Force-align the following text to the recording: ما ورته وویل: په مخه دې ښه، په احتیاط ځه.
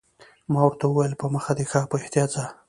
ما 0.51 0.61
ورته 0.65 0.85
وویل: 0.87 1.13
په 1.21 1.25
مخه 1.33 1.51
دې 1.57 1.65
ښه، 1.71 1.81
په 1.89 1.95
احتیاط 2.01 2.29
ځه. 2.35 2.45